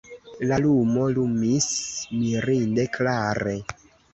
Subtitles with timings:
[0.51, 1.67] La luno lumis
[2.23, 3.55] mirinde klare.